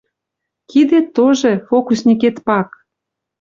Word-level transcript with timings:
Кидет 0.69 1.07
тоже— 1.17 1.51
фокусникет 1.67 2.35
пак! 2.47 2.69